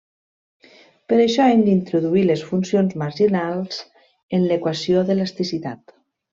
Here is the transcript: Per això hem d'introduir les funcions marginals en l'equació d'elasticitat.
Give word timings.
Per 1.11 1.19
això 1.25 1.45
hem 1.49 1.61
d'introduir 1.67 2.23
les 2.31 2.41
funcions 2.53 2.97
marginals 3.03 3.79
en 4.41 4.49
l'equació 4.51 5.07
d'elasticitat. 5.11 5.99